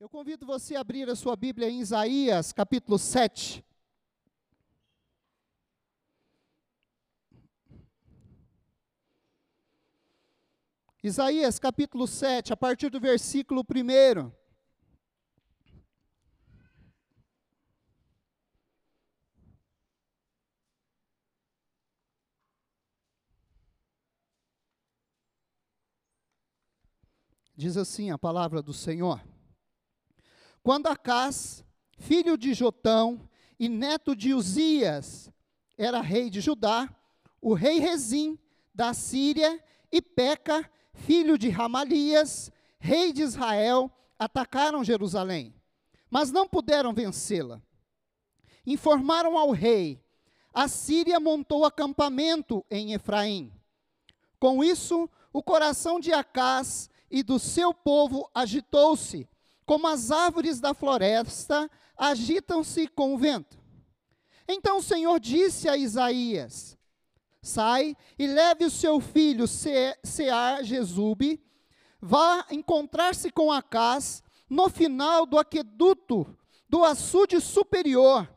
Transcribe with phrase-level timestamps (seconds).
[0.00, 3.62] Eu convido você a abrir a sua Bíblia em Isaías, capítulo 7.
[11.02, 14.32] Isaías, capítulo 7, a partir do versículo 1.
[27.54, 29.20] Diz assim a palavra do Senhor.
[30.70, 31.64] Quando Acás,
[31.98, 33.28] filho de Jotão
[33.58, 35.28] e neto de Uzias,
[35.76, 36.88] era rei de Judá,
[37.42, 38.38] o rei Rezim
[38.72, 45.52] da Síria e Peca, filho de Ramalias, rei de Israel, atacaram Jerusalém,
[46.08, 47.60] mas não puderam vencê-la.
[48.64, 50.00] Informaram ao rei:
[50.54, 53.52] a Síria montou acampamento em Efraim.
[54.38, 59.28] Com isso, o coração de Acás e do seu povo agitou-se,
[59.70, 63.56] como as árvores da floresta agitam-se com o vento.
[64.48, 66.76] Então o Senhor disse a Isaías:
[67.40, 71.40] Sai e leve o seu filho Sear Jesube,
[72.00, 76.36] vá encontrar-se com Acás no final do aqueduto
[76.68, 78.28] do açude superior,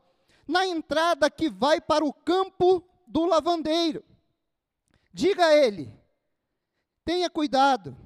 [0.47, 4.05] na entrada que vai para o campo do lavandeiro.
[5.11, 5.91] Diga a ele:
[7.03, 7.97] tenha cuidado,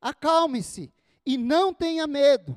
[0.00, 0.94] acalme-se
[1.32, 2.56] e não tenha medo.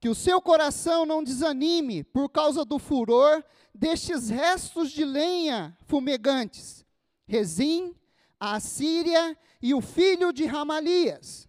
[0.00, 6.82] Que o seu coração não desanime por causa do furor destes restos de lenha fumegantes.
[7.26, 7.94] Rezim,
[8.40, 11.46] a Assíria e o filho de Ramalias.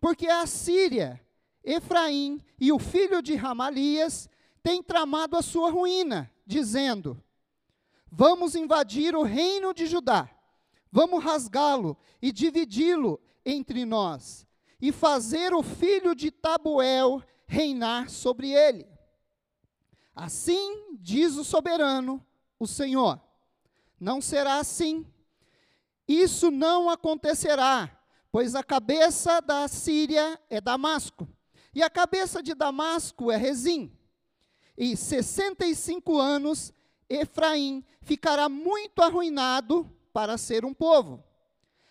[0.00, 1.20] Porque a Assíria,
[1.64, 4.28] Efraim e o filho de Ramalias
[4.62, 7.20] têm tramado a sua ruína, dizendo:
[8.08, 10.30] Vamos invadir o reino de Judá,
[10.92, 14.48] vamos rasgá-lo e dividi-lo entre nós
[14.80, 18.86] e fazer o filho de Tabuel reinar sobre ele.
[20.14, 22.24] Assim diz o soberano,
[22.58, 23.20] o Senhor:
[23.98, 25.06] não será assim.
[26.08, 27.90] Isso não acontecerá,
[28.32, 31.28] pois a cabeça da Síria é Damasco,
[31.74, 33.92] e a cabeça de Damasco é Rezim.
[34.76, 36.72] E 65 anos
[37.08, 41.22] Efraim ficará muito arruinado para ser um povo.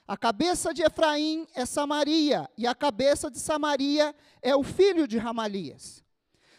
[0.09, 5.19] A cabeça de Efraim é Samaria, e a cabeça de Samaria é o filho de
[5.19, 6.03] Ramalias.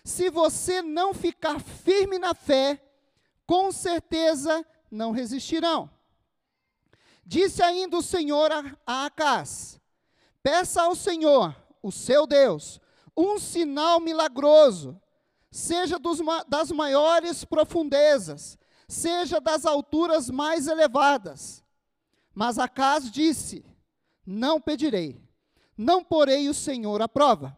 [0.04, 2.80] Se você não ficar firme na fé,
[3.48, 5.90] com certeza não resistirão.
[7.26, 8.52] Disse ainda o Senhor
[8.86, 9.80] a Acás:
[10.44, 12.80] Peça ao Senhor, o seu Deus,
[13.16, 14.96] um sinal milagroso,
[15.50, 18.56] seja dos, das maiores profundezas,
[18.86, 21.64] seja das alturas mais elevadas
[22.40, 23.62] mas Acas disse:
[24.24, 25.22] Não pedirei,
[25.76, 27.54] não porei o Senhor à prova.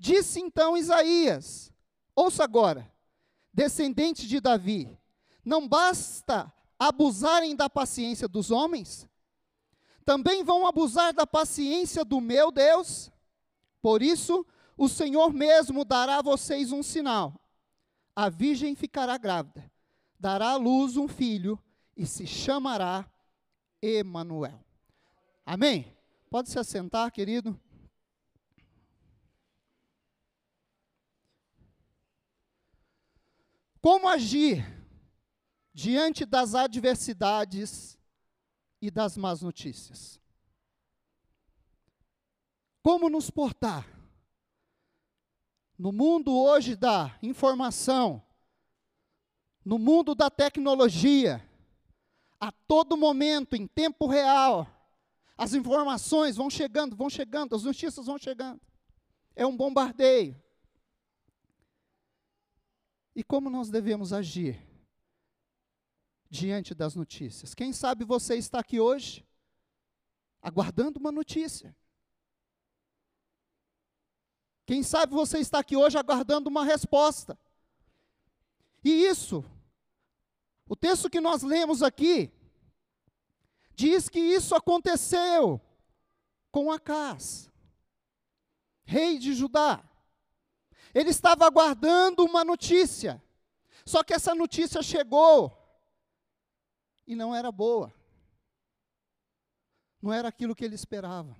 [0.00, 1.70] Disse então Isaías:
[2.14, 2.90] Ouça agora,
[3.52, 4.98] descendente de Davi,
[5.44, 9.06] não basta abusarem da paciência dos homens?
[10.02, 13.12] Também vão abusar da paciência do meu Deus?
[13.82, 14.46] Por isso,
[14.78, 17.38] o Senhor mesmo dará a vocês um sinal.
[18.14, 19.70] A virgem ficará grávida,
[20.18, 21.62] dará à luz um filho
[21.94, 23.06] e se chamará
[23.86, 24.60] Emanuel.
[25.44, 25.96] Amém?
[26.28, 27.58] Pode se assentar, querido.
[33.80, 34.66] Como agir
[35.72, 37.96] diante das adversidades
[38.82, 40.20] e das más notícias?
[42.82, 43.86] Como nos portar?
[45.78, 48.20] No mundo hoje da informação,
[49.64, 51.45] no mundo da tecnologia,
[52.40, 54.66] a todo momento, em tempo real.
[55.36, 58.60] As informações vão chegando, vão chegando, as notícias vão chegando.
[59.34, 60.40] É um bombardeio.
[63.14, 64.60] E como nós devemos agir
[66.28, 67.54] diante das notícias?
[67.54, 69.26] Quem sabe você está aqui hoje
[70.42, 71.74] aguardando uma notícia.
[74.64, 77.38] Quem sabe você está aqui hoje aguardando uma resposta.
[78.84, 79.44] E isso
[80.68, 82.32] o texto que nós lemos aqui
[83.74, 85.60] diz que isso aconteceu
[86.50, 87.50] com Acás,
[88.84, 89.84] rei de Judá.
[90.94, 93.22] Ele estava aguardando uma notícia,
[93.84, 95.56] só que essa notícia chegou
[97.06, 97.92] e não era boa.
[100.00, 101.36] Não era aquilo que ele esperava.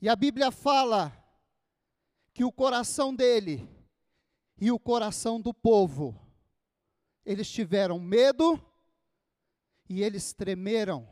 [0.00, 1.12] E a Bíblia fala
[2.34, 3.66] que o coração dele
[4.58, 6.25] e o coração do povo
[7.26, 8.64] eles tiveram medo
[9.88, 11.08] e eles tremeram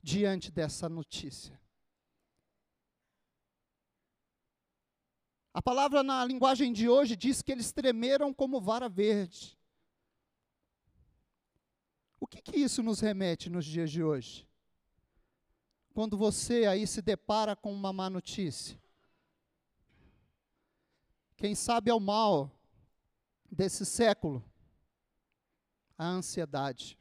[0.00, 1.60] diante dessa notícia.
[5.52, 9.58] A palavra na linguagem de hoje diz que eles tremeram como vara verde.
[12.20, 14.48] O que, que isso nos remete nos dias de hoje?
[15.92, 18.80] Quando você aí se depara com uma má notícia.
[21.36, 22.50] Quem sabe é o mal
[23.54, 24.44] desse século,
[25.96, 26.98] a ansiedade.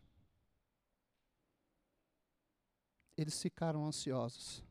[3.17, 4.63] Eles ficaram ansiosos.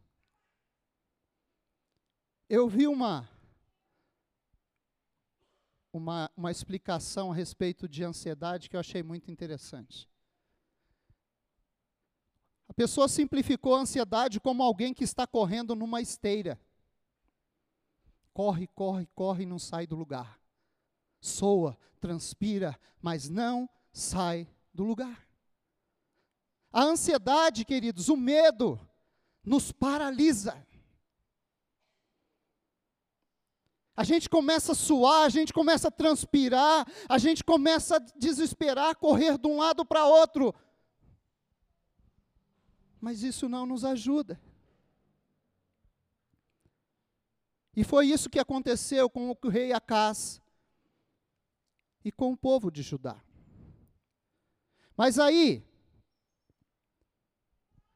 [2.48, 3.28] Eu vi uma
[5.92, 10.08] uma, uma explicação a respeito de ansiedade que eu achei muito interessante.
[12.66, 16.58] A pessoa simplificou a ansiedade como alguém que está correndo numa esteira.
[18.32, 20.41] Corre, corre, corre e não sai do lugar.
[21.22, 25.24] Soa, transpira, mas não sai do lugar.
[26.72, 28.80] A ansiedade, queridos, o medo,
[29.44, 30.66] nos paralisa.
[33.94, 38.96] A gente começa a suar, a gente começa a transpirar, a gente começa a desesperar,
[38.96, 40.52] correr de um lado para outro.
[43.00, 44.40] Mas isso não nos ajuda.
[47.76, 50.41] E foi isso que aconteceu com o rei Acás
[52.04, 53.22] e com o povo de Judá.
[54.96, 55.64] Mas aí,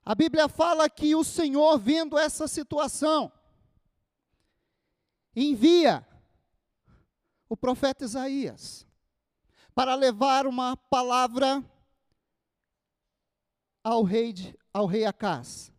[0.04, 3.32] a Bíblia fala que o Senhor, vendo essa situação,
[5.34, 6.06] envia
[7.48, 8.86] o profeta Isaías
[9.74, 11.62] para levar uma palavra
[13.84, 14.34] ao rei,
[14.72, 15.72] ao rei Acás.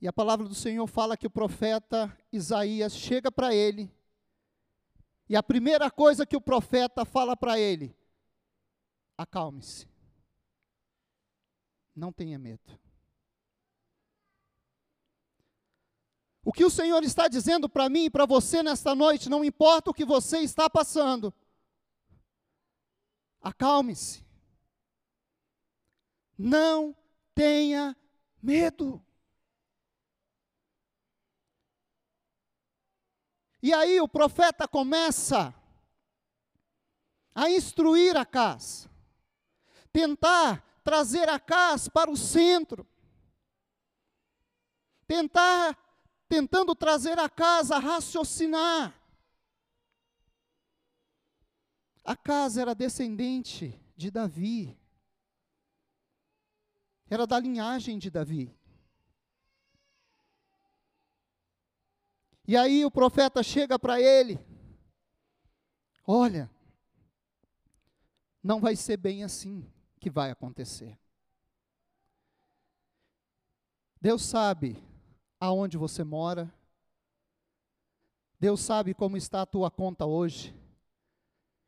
[0.00, 3.90] E a palavra do Senhor fala que o profeta Isaías chega para ele,
[5.28, 7.94] e a primeira coisa que o profeta fala para ele:
[9.16, 9.86] acalme-se,
[11.94, 12.78] não tenha medo.
[16.44, 19.90] O que o Senhor está dizendo para mim e para você nesta noite, não importa
[19.90, 21.34] o que você está passando,
[23.42, 24.24] acalme-se.
[26.38, 26.96] Não
[27.34, 27.94] tenha
[28.40, 29.04] medo.
[33.62, 35.54] E aí o profeta começa
[37.34, 38.90] a instruir a casa,
[39.92, 42.86] tentar trazer a casa para o centro,
[45.06, 45.76] tentar
[46.28, 48.94] tentando trazer a casa a raciocinar.
[52.04, 54.78] A casa era descendente de Davi,
[57.10, 58.57] era da linhagem de Davi.
[62.48, 64.40] E aí o profeta chega para ele:
[66.06, 66.50] Olha,
[68.42, 70.98] não vai ser bem assim que vai acontecer.
[74.00, 74.82] Deus sabe
[75.38, 76.50] aonde você mora.
[78.40, 80.54] Deus sabe como está a tua conta hoje.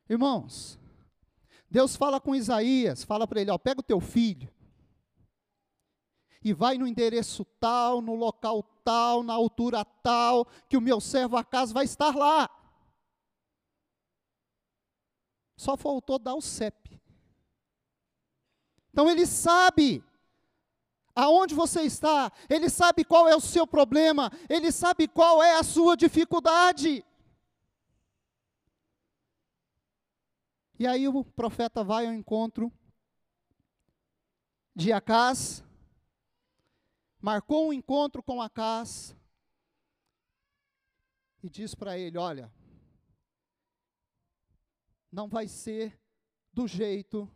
[0.09, 0.79] Irmãos,
[1.69, 4.51] Deus fala com Isaías, fala para ele, ó, pega o teu filho
[6.43, 11.37] e vai no endereço tal, no local tal, na altura tal, que o meu servo
[11.37, 12.49] acaso vai estar lá.
[15.55, 16.99] Só faltou dar o CEP.
[18.91, 20.03] Então ele sabe
[21.15, 25.63] aonde você está, Ele sabe qual é o seu problema, Ele sabe qual é a
[25.63, 27.05] sua dificuldade.
[30.79, 32.71] E aí o profeta vai ao encontro
[34.75, 35.63] de Acás,
[37.21, 39.15] marcou um encontro com Acás,
[41.43, 42.51] e diz para ele: Olha,
[45.11, 45.99] não vai ser
[46.51, 47.29] do jeito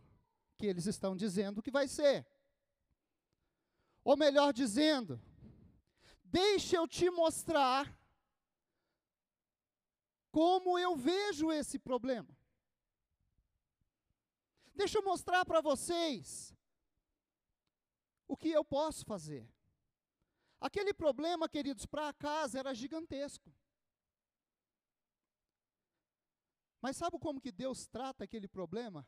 [0.56, 2.26] que eles estão dizendo que vai ser.
[4.02, 5.20] Ou melhor dizendo,
[6.24, 7.92] deixa eu te mostrar
[10.30, 12.36] como eu vejo esse problema.
[14.74, 16.54] Deixa eu mostrar para vocês
[18.28, 19.55] o que eu posso fazer.
[20.60, 23.52] Aquele problema, queridos, para a casa era gigantesco.
[26.80, 29.06] Mas sabe como que Deus trata aquele problema?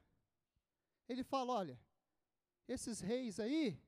[1.09, 1.81] Ele fala: olha,
[2.67, 3.81] esses reis aí,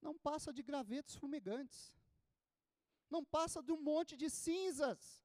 [0.00, 1.92] não passa de gravetos fumegantes,
[3.10, 5.24] não passa de um monte de cinzas.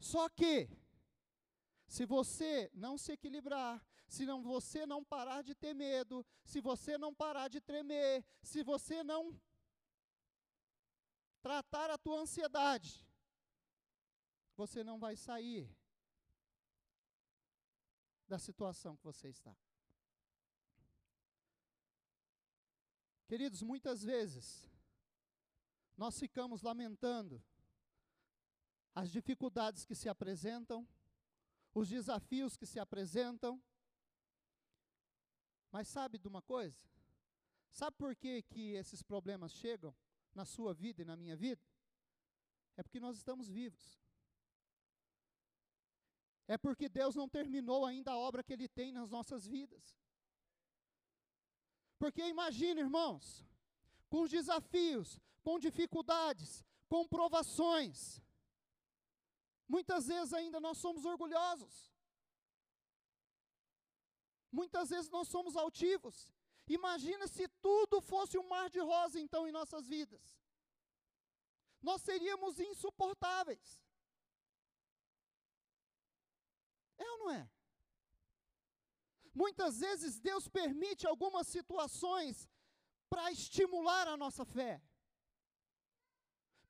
[0.00, 0.68] Só que,
[1.86, 6.96] se você não se equilibrar, se não, você não parar de ter medo, se você
[6.96, 9.38] não parar de tremer, se você não
[11.42, 13.06] tratar a tua ansiedade,
[14.56, 15.68] você não vai sair
[18.26, 19.56] da situação que você está.
[23.26, 24.68] Queridos, muitas vezes
[25.96, 27.42] nós ficamos lamentando
[28.94, 30.86] as dificuldades que se apresentam,
[31.74, 33.62] os desafios que se apresentam.
[35.76, 36.82] Mas sabe de uma coisa?
[37.70, 39.94] Sabe por que, que esses problemas chegam
[40.34, 41.62] na sua vida e na minha vida?
[42.78, 44.00] É porque nós estamos vivos.
[46.48, 50.00] É porque Deus não terminou ainda a obra que Ele tem nas nossas vidas.
[51.98, 53.44] Porque imagine, irmãos,
[54.08, 58.22] com os desafios, com dificuldades, com provações,
[59.68, 61.94] muitas vezes ainda nós somos orgulhosos.
[64.58, 66.16] Muitas vezes nós somos altivos.
[66.66, 70.24] Imagina se tudo fosse um mar de rosa então em nossas vidas.
[71.82, 73.66] Nós seríamos insuportáveis.
[76.96, 77.42] É ou não é?
[79.34, 82.48] Muitas vezes Deus permite algumas situações
[83.10, 84.82] para estimular a nossa fé,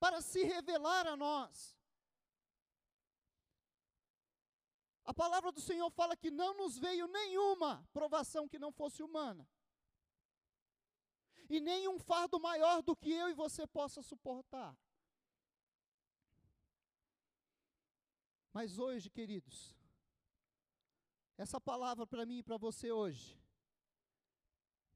[0.00, 1.75] para se revelar a nós.
[5.06, 9.48] A palavra do Senhor fala que não nos veio nenhuma provação que não fosse humana.
[11.48, 14.76] E nenhum fardo maior do que eu e você possa suportar.
[18.52, 19.76] Mas hoje, queridos,
[21.38, 23.40] essa palavra para mim e para você hoje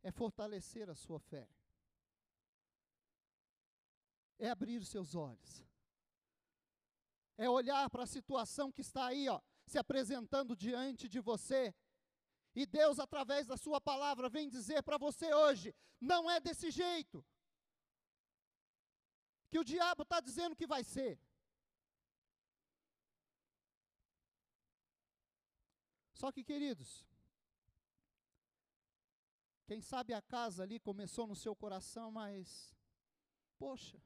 [0.03, 1.49] é fortalecer a sua fé.
[4.41, 5.65] É abrir os seus olhos.
[7.37, 9.41] É olhar para a situação que está aí, ó,
[9.71, 11.75] se apresentando diante de você.
[12.55, 17.25] E Deus, através da sua palavra, vem dizer para você hoje: não é desse jeito.
[19.51, 21.13] Que o diabo está dizendo que vai ser.
[26.15, 27.07] Só que, queridos,
[29.67, 32.77] quem sabe a casa ali começou no seu coração, mas,
[33.59, 33.99] poxa,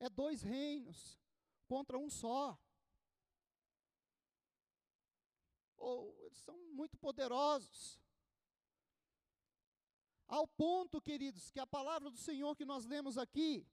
[0.00, 1.20] é dois reinos
[1.66, 2.58] contra um só.
[5.78, 7.98] Ou eles são muito poderosos.
[10.26, 13.66] Ao ponto, queridos, que a palavra do Senhor que nós lemos aqui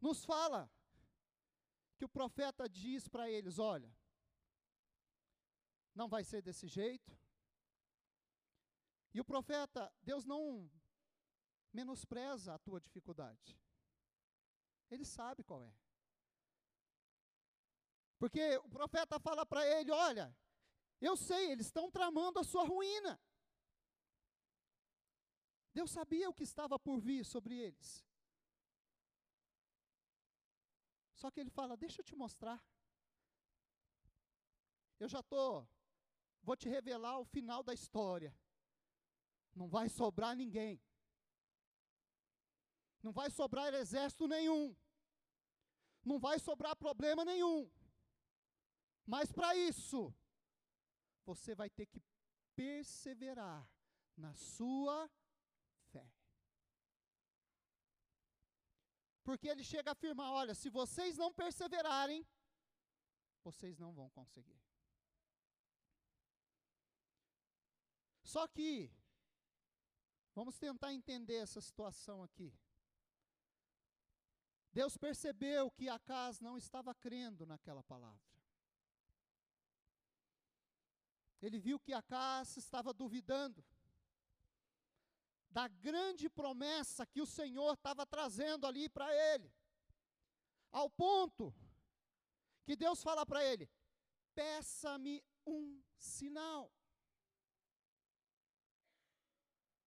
[0.00, 0.68] nos fala
[1.96, 3.94] que o profeta diz para eles: olha,
[5.94, 7.16] não vai ser desse jeito.
[9.14, 10.70] E o profeta, Deus não
[11.72, 13.58] menospreza a tua dificuldade.
[14.90, 15.81] Ele sabe qual é.
[18.22, 20.32] Porque o profeta fala para ele: Olha,
[21.00, 23.20] eu sei, eles estão tramando a sua ruína.
[25.74, 28.06] Deus sabia o que estava por vir sobre eles.
[31.16, 32.64] Só que ele fala: Deixa eu te mostrar.
[35.00, 35.68] Eu já estou
[36.44, 38.32] vou te revelar o final da história.
[39.52, 40.80] Não vai sobrar ninguém.
[43.02, 44.76] Não vai sobrar exército nenhum.
[46.04, 47.68] Não vai sobrar problema nenhum.
[49.06, 50.14] Mas para isso,
[51.24, 52.02] você vai ter que
[52.54, 53.68] perseverar
[54.16, 55.10] na sua
[55.90, 56.06] fé.
[59.24, 62.26] Porque ele chega a afirmar: olha, se vocês não perseverarem,
[63.42, 64.60] vocês não vão conseguir.
[68.22, 68.90] Só que,
[70.34, 72.56] vamos tentar entender essa situação aqui.
[74.72, 78.41] Deus percebeu que Acas não estava crendo naquela palavra.
[81.42, 83.64] Ele viu que Acas estava duvidando
[85.50, 89.52] da grande promessa que o Senhor estava trazendo ali para ele.
[90.70, 91.54] Ao ponto
[92.64, 93.68] que Deus fala para ele:
[94.34, 96.72] peça-me um sinal.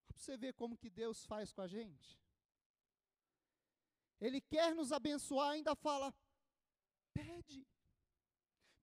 [0.08, 2.20] Para você ver como que Deus faz com a gente.
[4.20, 6.14] Ele quer nos abençoar, ainda fala:
[7.14, 7.66] pede.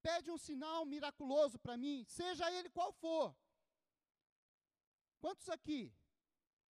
[0.02, 3.35] Pede um sinal miraculoso para mim, seja ele qual for.
[5.21, 5.94] Quantos aqui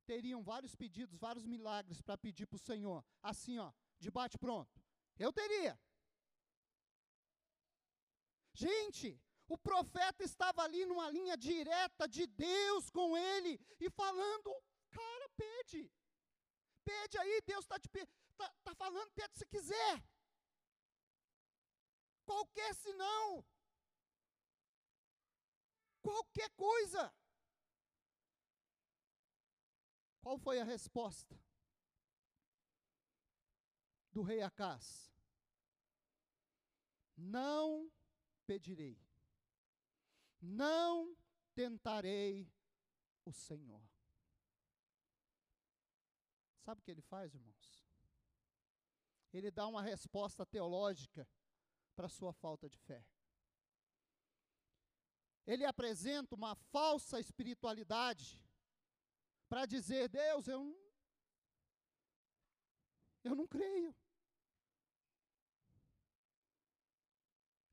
[0.06, 3.04] teriam vários pedidos, vários milagres para pedir para o Senhor?
[3.24, 4.84] Assim, ó, de bate pronto.
[5.18, 5.80] Eu teria.
[8.54, 14.54] Gente, o profeta estava ali numa linha direta de Deus com ele e falando:
[14.90, 15.90] cara, pede.
[16.84, 17.80] Pede aí, Deus está
[18.38, 20.04] tá, tá falando, pede se quiser.
[22.32, 23.46] Qualquer sinal.
[26.02, 27.14] Qualquer coisa.
[30.22, 31.36] Qual foi a resposta
[34.12, 34.88] do rei Acás?
[37.18, 37.92] Não
[38.46, 39.00] pedirei
[40.42, 41.16] não
[41.54, 42.52] tentarei
[43.24, 43.82] o Senhor.
[46.64, 47.82] Sabe o que ele faz, irmãos?
[49.34, 51.26] ele dá uma resposta teológica
[51.96, 53.06] para sua falta de fé.
[55.46, 58.44] Ele apresenta uma falsa espiritualidade
[59.50, 60.78] para dizer: Deus, eu não,
[63.24, 63.96] eu não creio.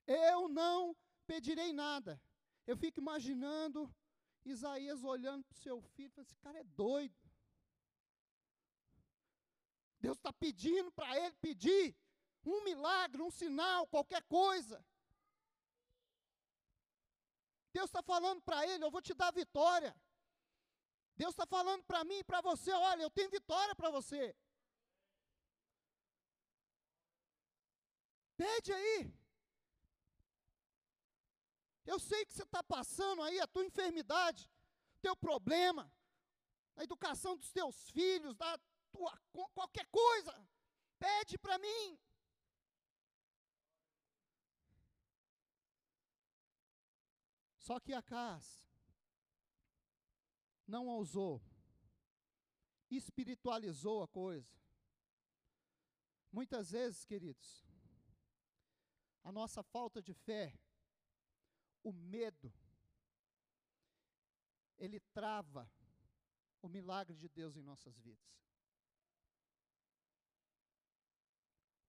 [0.06, 0.96] Eu não
[1.26, 2.20] pedirei nada.
[2.66, 3.94] Eu fico imaginando
[4.44, 7.16] Isaías olhando para o seu filho falando: esse cara é doido.
[10.00, 11.96] Deus está pedindo para ele pedir
[12.56, 14.84] um milagre, um sinal, qualquer coisa.
[17.76, 19.94] Deus está falando para ele: eu vou te dar vitória.
[21.16, 24.22] Deus está falando para mim e para você: olha, eu tenho vitória para você.
[28.36, 28.98] Pede aí.
[31.92, 34.50] Eu sei que você está passando aí a tua enfermidade,
[35.00, 35.90] teu problema,
[36.76, 38.58] a educação dos teus filhos, da
[38.92, 39.12] tua,
[39.54, 40.34] qualquer coisa.
[40.98, 41.98] Pede para mim.
[47.68, 48.66] Só que Acas
[50.66, 51.38] não ousou,
[52.90, 54.58] espiritualizou a coisa.
[56.32, 57.68] Muitas vezes, queridos,
[59.22, 60.58] a nossa falta de fé,
[61.82, 62.50] o medo,
[64.78, 65.70] ele trava
[66.62, 68.34] o milagre de Deus em nossas vidas.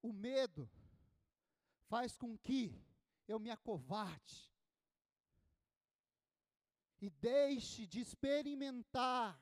[0.02, 0.70] O medo
[1.88, 2.86] faz com que
[3.30, 4.50] eu me acovarde
[7.02, 9.42] e deixe de experimentar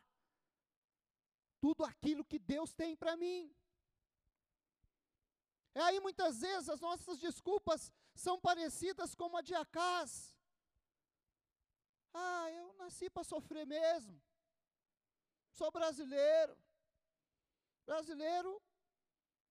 [1.59, 3.53] tudo aquilo que Deus tem para mim.
[5.73, 10.35] É aí muitas vezes as nossas desculpas são parecidas com a de Acas.
[12.13, 14.19] Ah, eu nasci para sofrer mesmo.
[15.51, 16.57] Sou brasileiro.
[17.85, 18.61] Brasileiro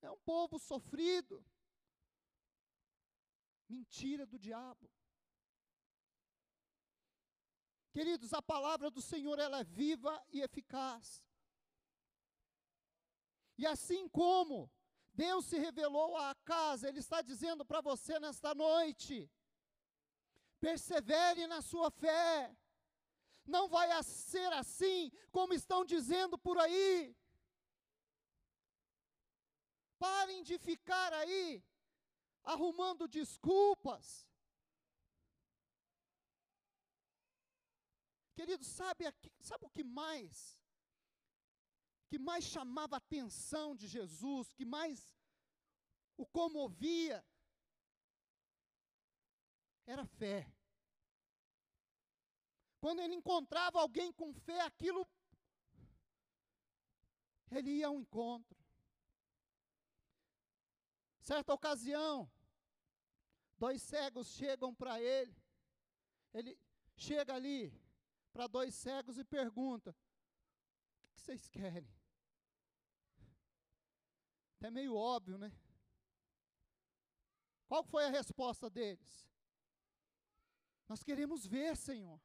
[0.02, 1.44] é um povo sofrido.
[3.68, 4.90] Mentira do diabo.
[7.96, 11.24] Queridos, a palavra do Senhor ela é viva e eficaz.
[13.56, 14.70] E assim como
[15.14, 19.32] Deus se revelou à casa, Ele está dizendo para você nesta noite:
[20.60, 22.54] persevere na sua fé.
[23.46, 27.16] Não vai ser assim como estão dizendo por aí.
[29.98, 31.64] Parem de ficar aí
[32.44, 34.25] arrumando desculpas.
[38.36, 40.60] Querido, sabe, aqui, sabe o que mais?
[42.06, 45.10] Que mais chamava a atenção de Jesus, que mais
[46.18, 47.24] o comovia?
[49.86, 50.52] Era fé.
[52.78, 55.08] Quando ele encontrava alguém com fé, aquilo.
[57.50, 58.54] Ele ia ao encontro.
[61.20, 62.30] Certa ocasião,
[63.56, 65.34] dois cegos chegam para ele.
[66.34, 66.58] Ele
[66.96, 67.85] chega ali
[68.36, 69.96] para dois cegos e pergunta:
[71.02, 71.90] O que vocês querem?
[74.60, 75.50] É meio óbvio, né?
[77.66, 79.26] Qual foi a resposta deles?
[80.86, 82.20] Nós queremos ver, Senhor.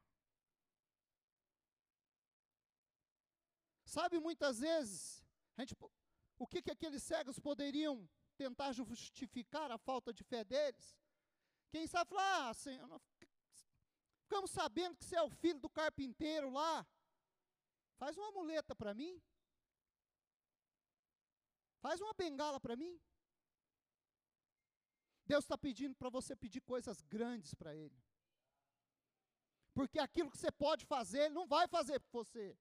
[3.85, 5.77] Sabe, muitas vezes, a gente,
[6.37, 10.99] o que, que aqueles cegos poderiam tentar justificar a falta de fé deles.
[11.69, 13.01] Quem sabe falar, ah, Senhor,
[14.31, 16.87] ficamos sabendo que você é o filho do carpinteiro lá.
[17.97, 19.21] Faz uma muleta para mim.
[21.81, 22.97] Faz uma bengala para mim.
[25.25, 28.01] Deus está pedindo para você pedir coisas grandes para Ele.
[29.73, 32.57] Porque aquilo que você pode fazer, Ele não vai fazer por você.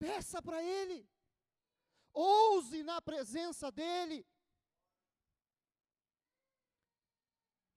[0.00, 1.08] Peça para Ele
[2.12, 4.26] ouse na presença dEle.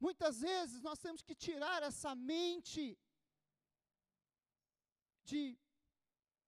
[0.05, 2.83] Muitas vezes nós temos que tirar essa mente
[5.23, 5.41] de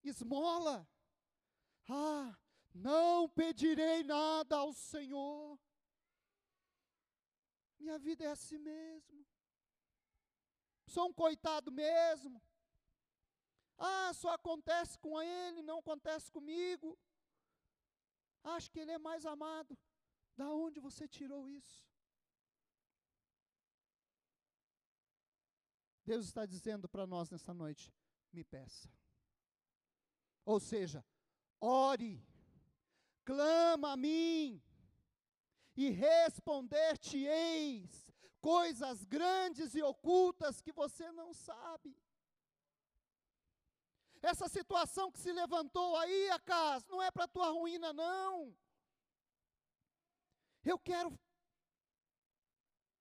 [0.04, 0.78] esmola.
[1.88, 2.36] Ah,
[2.74, 5.60] não pedirei nada ao Senhor.
[7.80, 9.26] Minha vida é assim mesmo.
[10.88, 12.42] Sou um coitado mesmo.
[13.78, 16.98] Ah, só acontece com ele, não acontece comigo
[18.44, 19.78] acha que ele é mais amado.
[20.36, 21.86] Da onde você tirou isso?
[26.06, 27.94] Deus está dizendo para nós nessa noite:
[28.32, 28.92] me peça.
[30.46, 31.06] Ou seja,
[31.60, 32.22] ore,
[33.24, 34.62] clama a mim,
[35.76, 38.12] e responder-te-eis
[38.42, 41.98] coisas grandes e ocultas que você não sabe.
[44.22, 48.56] Essa situação que se levantou aí, Acas, não é para tua ruína, não.
[50.64, 51.18] Eu quero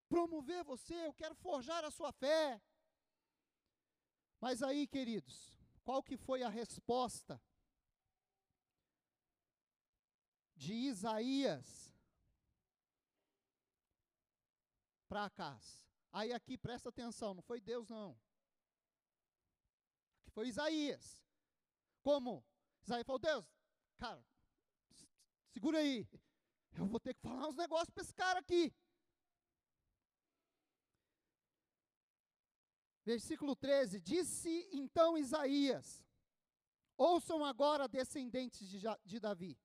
[0.08, 2.60] promover você, eu quero forjar a sua fé.
[4.42, 7.40] Mas aí, queridos, qual que foi a resposta
[10.57, 11.94] de Isaías
[15.09, 15.87] para Acás?
[16.12, 18.18] Aí aqui presta atenção, não foi Deus não.
[20.22, 21.24] Aqui foi Isaías.
[22.02, 22.44] Como?
[22.83, 23.46] Isaías falou: "Deus,
[23.96, 24.26] cara,
[25.52, 26.05] segura aí.
[26.72, 28.74] Eu vou ter que falar uns negócios para esse cara aqui.
[33.04, 36.04] Versículo 13: Disse então Isaías:
[36.96, 39.58] Ouçam agora, descendentes de, de Davi.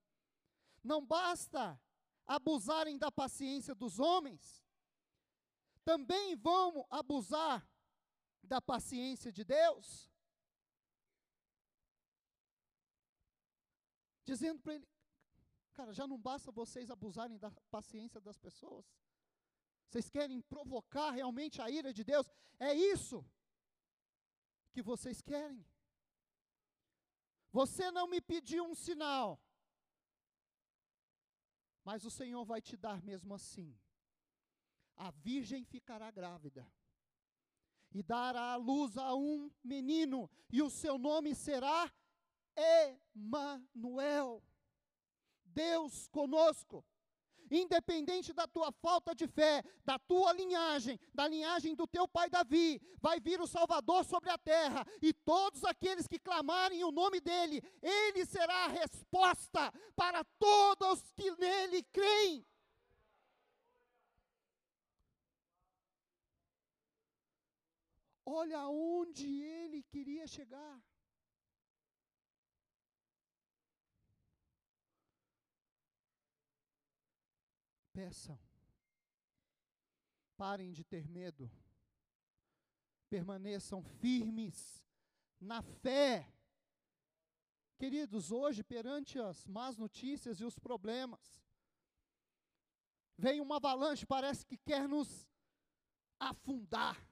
[0.83, 1.79] Não basta
[2.25, 4.63] abusarem da paciência dos homens,
[5.83, 7.67] também vão abusar
[8.43, 10.09] da paciência de Deus?
[14.25, 14.87] Dizendo para ele,
[15.73, 18.85] cara, já não basta vocês abusarem da paciência das pessoas?
[19.87, 22.29] Vocês querem provocar realmente a ira de Deus?
[22.59, 23.25] É isso
[24.71, 25.65] que vocês querem.
[27.51, 29.41] Você não me pediu um sinal,
[31.83, 33.75] mas o Senhor vai te dar mesmo assim.
[34.95, 36.69] A virgem ficará grávida
[37.91, 41.91] e dará à luz a um menino, e o seu nome será
[42.55, 44.43] Emanuel.
[45.45, 46.85] Deus conosco
[47.49, 52.81] independente da tua falta de fé, da tua linhagem, da linhagem do teu pai Davi,
[52.99, 57.61] vai vir o Salvador sobre a terra, e todos aqueles que clamarem o nome dele,
[57.81, 62.45] ele será a resposta para todos que nele creem.
[68.25, 70.81] Olha onde ele queria chegar.
[77.97, 78.39] Peçam.
[80.35, 81.49] Parem de ter medo.
[83.09, 84.85] Permaneçam firmes
[85.39, 86.31] na fé.
[87.79, 91.43] Queridos, hoje, perante as más notícias e os problemas,
[93.17, 95.27] vem uma avalanche, parece que quer nos
[96.19, 97.03] afundar.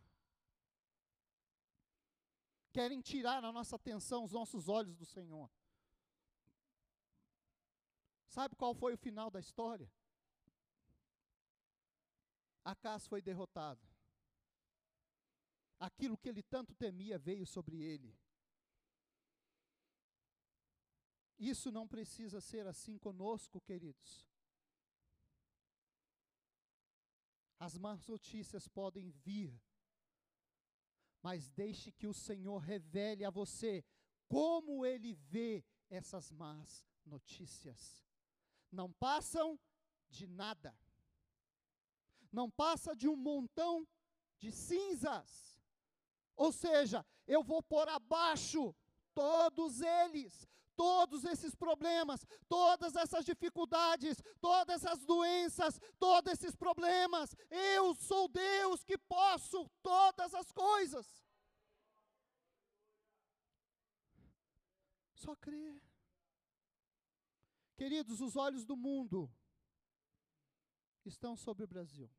[2.71, 5.49] Querem tirar a nossa atenção, os nossos olhos do Senhor.
[8.27, 9.91] Sabe qual foi o final da história?
[12.65, 13.87] Acas foi derrotado.
[15.79, 18.17] Aquilo que ele tanto temia veio sobre ele.
[21.37, 24.27] Isso não precisa ser assim conosco, queridos.
[27.59, 29.61] As más notícias podem vir,
[31.21, 33.85] mas deixe que o Senhor revele a você
[34.27, 38.03] como ele vê essas más notícias.
[38.71, 39.59] Não passam
[40.09, 40.75] de nada
[42.35, 43.87] não passa de um montão
[44.39, 45.57] de cinzas.
[46.35, 48.75] Ou seja, eu vou pôr abaixo
[49.13, 50.45] todos eles,
[50.75, 57.33] todos esses problemas, todas essas dificuldades, todas essas doenças, todos esses problemas.
[57.49, 61.07] Eu sou Deus que posso todas as coisas.
[65.15, 65.81] Só crer.
[67.77, 69.31] Queridos, os olhos do mundo
[71.05, 72.09] estão sobre o Brasil.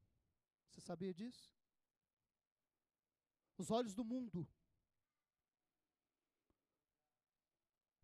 [0.77, 1.51] Você sabia disso?
[3.57, 4.47] Os olhos do mundo.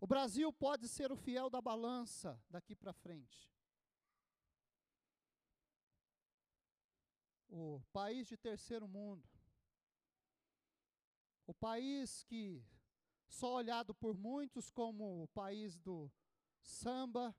[0.00, 3.52] O Brasil pode ser o fiel da balança daqui para frente.
[7.50, 9.28] O país de terceiro mundo.
[11.46, 12.64] O país que
[13.28, 16.10] só olhado por muitos como o país do
[16.62, 17.36] samba,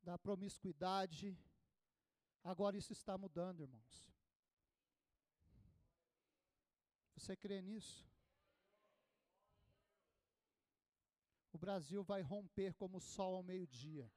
[0.00, 1.36] da promiscuidade.
[2.44, 4.15] Agora isso está mudando, irmãos.
[7.26, 8.08] Você crê nisso?
[11.52, 14.08] O Brasil vai romper como o sol ao meio-dia.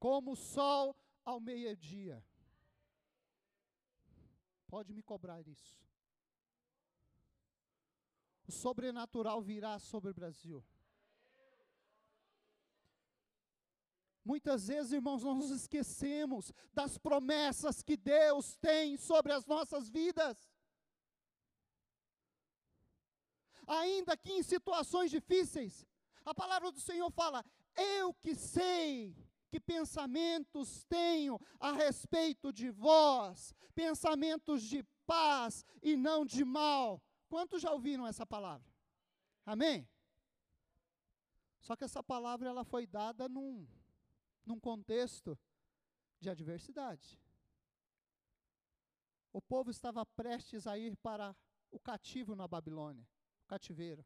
[0.00, 2.26] Como o sol ao meio-dia.
[4.66, 5.80] Pode me cobrar isso.
[8.48, 10.64] O sobrenatural virá sobre o Brasil.
[14.24, 20.50] Muitas vezes, irmãos, nós nos esquecemos das promessas que Deus tem sobre as nossas vidas.
[23.66, 25.86] Ainda que em situações difíceis,
[26.24, 27.44] a palavra do Senhor fala:
[27.76, 29.14] Eu que sei
[29.50, 37.02] que pensamentos tenho a respeito de vós, pensamentos de paz e não de mal.
[37.28, 38.66] Quantos já ouviram essa palavra?
[39.44, 39.86] Amém?
[41.60, 43.66] Só que essa palavra ela foi dada num
[44.44, 45.38] num contexto
[46.20, 47.20] de adversidade.
[49.32, 51.36] O povo estava prestes a ir para
[51.70, 53.06] o cativo na Babilônia,
[53.42, 54.02] o cativeiro.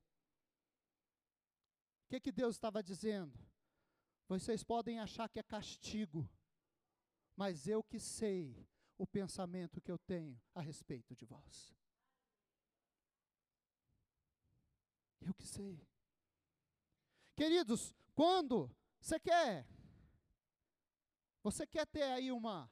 [2.07, 3.39] O que, que Deus estava dizendo?
[4.27, 6.29] Vocês podem achar que é castigo,
[7.37, 11.75] mas eu que sei o pensamento que eu tenho a respeito de vós.
[15.21, 15.87] Eu que sei.
[17.37, 19.67] Queridos, quando você quer,
[21.51, 22.71] você quer ter aí uma,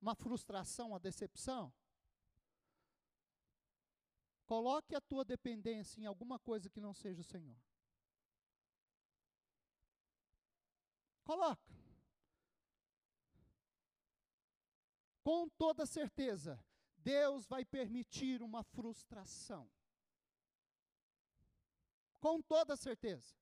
[0.00, 1.72] uma frustração, uma decepção?
[4.46, 7.56] Coloque a tua dependência em alguma coisa que não seja o Senhor.
[11.24, 11.74] Coloca.
[15.24, 16.64] Com toda certeza,
[16.98, 19.68] Deus vai permitir uma frustração.
[22.20, 23.34] Com toda certeza.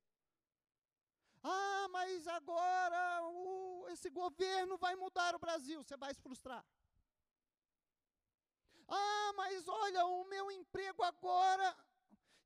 [1.45, 6.65] Ah, mas agora o, esse governo vai mudar o Brasil, você vai se frustrar.
[8.89, 11.77] Ah, mas olha, o meu emprego agora,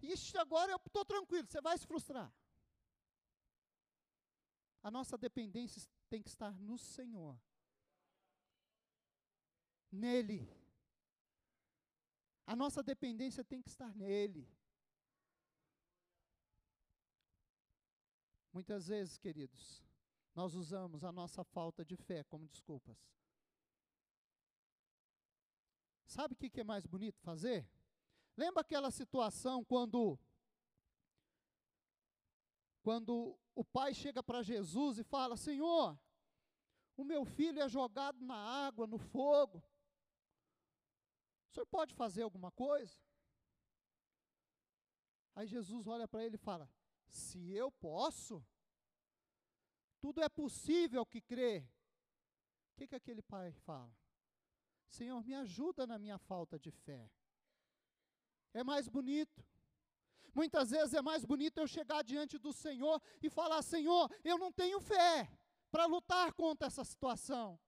[0.02, 2.32] isso agora eu estou tranquilo, você vai se frustrar.
[4.82, 7.38] A nossa dependência tem que estar no Senhor.
[9.92, 10.52] Nele.
[12.46, 14.48] A nossa dependência tem que estar nele.
[18.58, 19.84] Muitas vezes, queridos,
[20.34, 22.98] nós usamos a nossa falta de fé como desculpas.
[26.04, 27.70] Sabe o que é mais bonito fazer?
[28.36, 30.18] Lembra aquela situação quando
[32.82, 35.96] quando o pai chega para Jesus e fala: Senhor,
[36.96, 39.62] o meu filho é jogado na água, no fogo.
[41.46, 42.98] O senhor pode fazer alguma coisa?
[45.36, 46.68] Aí Jesus olha para ele e fala:
[47.08, 48.44] Se eu posso,
[50.00, 51.66] tudo é possível que crê.
[52.72, 53.92] O que, que aquele pai fala?
[54.88, 57.10] Senhor, me ajuda na minha falta de fé.
[58.54, 59.44] É mais bonito.
[60.34, 64.52] Muitas vezes é mais bonito eu chegar diante do Senhor e falar: Senhor, eu não
[64.52, 65.30] tenho fé
[65.70, 67.58] para lutar contra essa situação.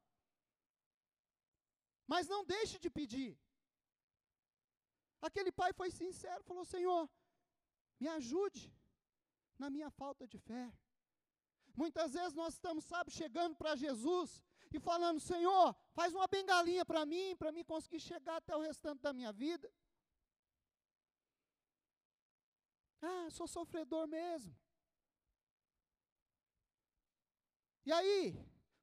[2.07, 3.39] Mas não deixe de pedir.
[5.21, 7.11] Aquele pai foi sincero, falou: Senhor,
[7.99, 8.73] me ajude
[9.63, 10.67] na minha falta de fé.
[11.83, 14.43] Muitas vezes nós estamos, sabe, chegando para Jesus
[14.75, 19.01] e falando: Senhor, faz uma bengalinha para mim, para mim conseguir chegar até o restante
[19.03, 19.71] da minha vida.
[23.03, 24.55] Ah, sou sofredor mesmo.
[27.85, 28.23] E aí,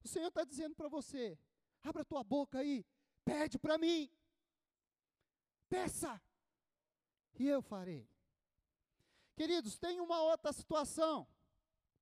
[0.04, 1.38] o Senhor está dizendo para você:
[1.84, 2.86] abra tua boca aí,
[3.26, 4.10] pede para mim,
[5.70, 6.22] peça,
[7.40, 8.10] e eu farei.
[9.38, 11.28] Queridos, tem uma outra situação.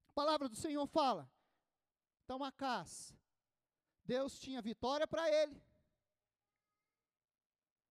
[0.08, 1.30] A palavra do Senhor fala.
[2.24, 3.14] Então, Acás,
[4.06, 5.62] Deus tinha vitória para ele.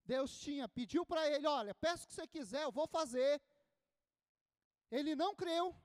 [0.07, 3.39] Deus tinha, pediu para ele: olha, peço o que você quiser, eu vou fazer.
[4.91, 5.77] Ele não creu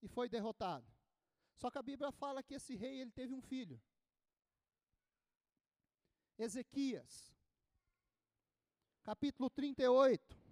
[0.00, 0.86] e foi derrotado.
[1.56, 3.82] Só que a Bíblia fala que esse rei ele teve um filho.
[6.38, 7.36] Ezequias,
[9.02, 10.43] capítulo 38.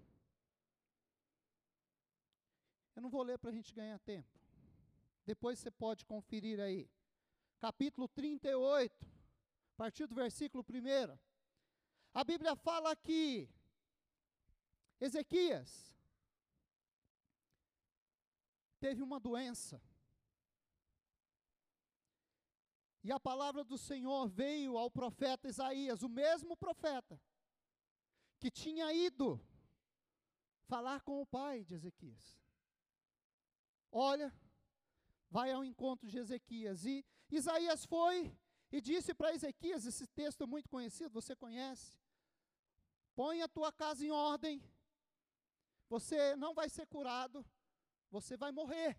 [2.95, 4.29] Eu não vou ler para a gente ganhar tempo.
[5.25, 6.91] Depois você pode conferir aí.
[7.59, 11.19] Capítulo 38, a partir do versículo 1.
[12.13, 13.49] A Bíblia fala que
[15.01, 15.95] Ezequias
[18.81, 19.81] teve uma doença.
[23.05, 27.21] E a palavra do Senhor veio ao profeta Isaías, o mesmo profeta,
[28.39, 29.41] que tinha ido
[30.67, 32.42] falar com o pai de Ezequias.
[33.93, 34.35] Olha,
[35.31, 36.87] vai ao encontro de Ezequias.
[36.87, 38.35] E Isaías foi
[38.71, 42.01] e disse para Ezequias, esse texto muito conhecido, você conhece:
[43.15, 44.63] põe a tua casa em ordem,
[45.91, 47.45] você não vai ser curado,
[48.11, 48.99] você vai morrer.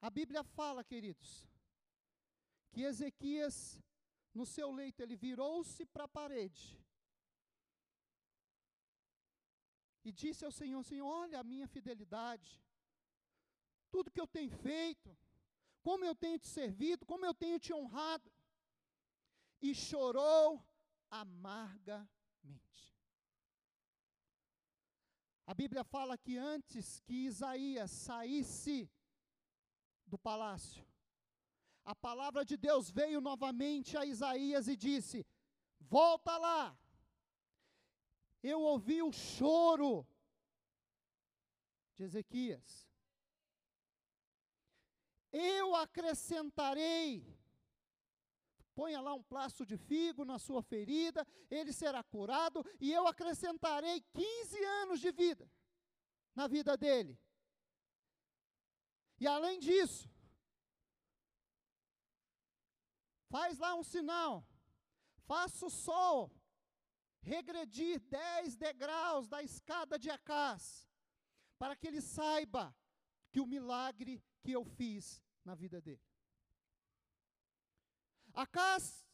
[0.00, 1.46] A Bíblia fala, queridos,
[2.72, 3.78] que Ezequias,
[4.34, 6.81] no seu leito, ele virou-se para a parede
[10.04, 12.62] e disse ao Senhor: Senhor, olha a minha fidelidade,
[13.90, 15.16] tudo que eu tenho feito,
[15.82, 18.30] como eu tenho te servido, como eu tenho te honrado.
[19.60, 20.64] E chorou
[21.08, 22.10] amargamente.
[25.46, 28.90] A Bíblia fala que antes que Isaías saísse
[30.06, 30.84] do palácio,
[31.84, 35.26] a palavra de Deus veio novamente a Isaías e disse:
[35.80, 36.78] Volta lá.
[38.42, 40.06] Eu ouvi o choro
[41.94, 42.88] de Ezequias.
[45.30, 47.24] Eu acrescentarei.
[48.74, 54.00] Ponha lá um plasto de figo na sua ferida, ele será curado, e eu acrescentarei
[54.00, 55.48] 15 anos de vida
[56.34, 57.18] na vida dele.
[59.20, 60.10] E além disso,
[63.28, 64.44] faz lá um sinal,
[65.26, 66.30] faça o sol
[67.22, 70.88] regredir 10 degraus da escada de Acás,
[71.58, 72.74] para que ele saiba
[73.30, 76.02] que o milagre que eu fiz na vida dele.
[78.34, 79.06] Acás,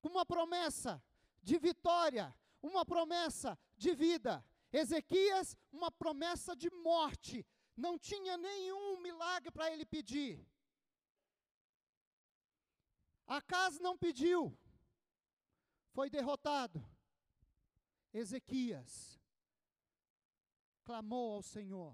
[0.00, 1.02] com uma promessa
[1.42, 4.44] de vitória, uma promessa de vida.
[4.72, 7.46] Ezequias, uma promessa de morte.
[7.76, 10.46] Não tinha nenhum milagre para ele pedir.
[13.26, 14.56] Acás não pediu,
[15.96, 16.78] foi derrotado.
[18.22, 18.92] Ezequias
[20.88, 21.92] clamou ao Senhor,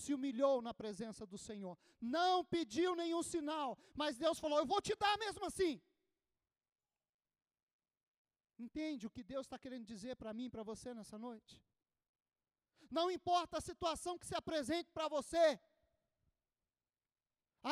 [0.00, 1.76] se humilhou na presença do Senhor,
[2.18, 5.74] não pediu nenhum sinal, mas Deus falou: Eu vou te dar mesmo assim.
[8.64, 11.54] Entende o que Deus está querendo dizer para mim e para você nessa noite?
[12.98, 15.46] Não importa a situação que se apresente para você,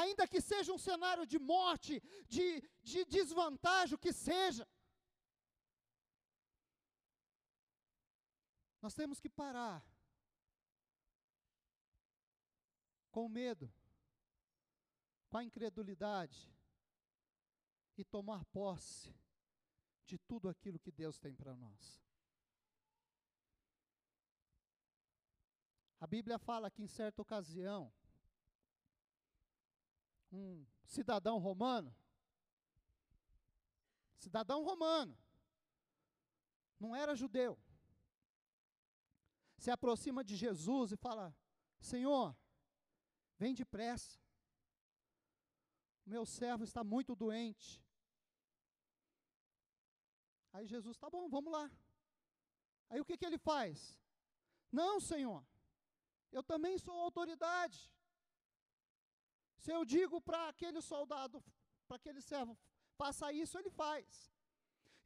[0.02, 2.46] ainda que seja um cenário de morte, de,
[2.82, 4.66] de desvantagem, o que seja,
[8.80, 9.84] nós temos que parar
[13.10, 13.72] com medo,
[15.28, 16.50] com a incredulidade
[17.96, 19.14] e tomar posse
[20.06, 22.02] de tudo aquilo que Deus tem para nós.
[26.00, 27.92] A Bíblia fala que em certa ocasião,
[30.32, 31.94] um cidadão romano,
[34.16, 35.16] cidadão romano,
[36.78, 37.58] não era judeu,
[39.62, 41.26] se aproxima de Jesus e fala:
[41.92, 42.26] Senhor,
[43.40, 44.20] Vem depressa.
[46.14, 47.68] Meu servo está muito doente.
[50.52, 51.66] Aí Jesus, tá bom, vamos lá.
[52.90, 53.98] Aí o que, que ele faz?
[54.80, 55.42] Não, Senhor,
[56.30, 57.78] eu também sou autoridade.
[59.62, 61.42] Se eu digo para aquele soldado,
[61.86, 62.58] para aquele servo,
[63.00, 64.30] faça isso, ele faz.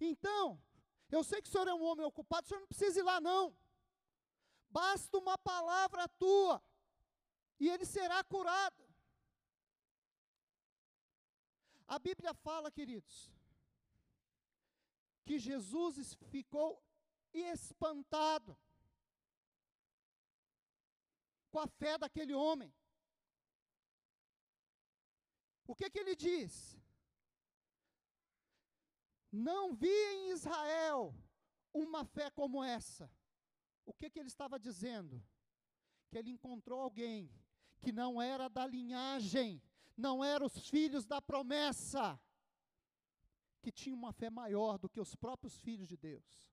[0.00, 0.60] Então,
[1.08, 3.20] eu sei que o senhor é um homem ocupado, o senhor não precisa ir lá,
[3.20, 3.56] não.
[4.74, 6.60] Basta uma palavra tua
[7.60, 8.82] e ele será curado.
[11.86, 13.30] A Bíblia fala, queridos,
[15.24, 16.82] que Jesus ficou
[17.32, 18.58] espantado
[21.52, 22.74] com a fé daquele homem.
[25.68, 26.76] O que que ele diz?
[29.30, 31.14] Não vi em Israel
[31.72, 33.08] uma fé como essa.
[33.84, 35.22] O que que ele estava dizendo?
[36.08, 37.30] Que ele encontrou alguém
[37.82, 39.62] que não era da linhagem,
[39.96, 42.18] não eram os filhos da promessa,
[43.60, 46.52] que tinham uma fé maior do que os próprios filhos de Deus.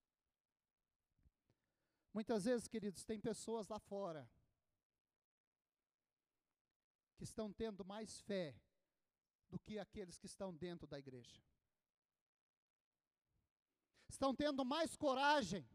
[2.14, 4.30] Muitas vezes, queridos, tem pessoas lá fora
[7.18, 8.56] que estão tendo mais fé
[9.50, 11.42] do que aqueles que estão dentro da igreja.
[14.10, 15.66] Estão tendo mais coragem,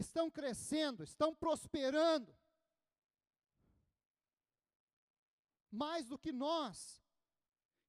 [0.00, 2.34] estão crescendo, estão prosperando,
[5.70, 7.02] mais do que nós,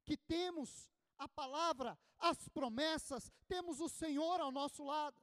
[0.03, 5.21] que temos a palavra, as promessas, temos o Senhor ao nosso lado.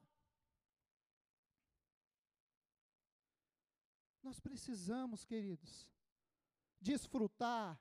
[4.22, 5.86] Nós precisamos, queridos,
[6.80, 7.78] desfrutar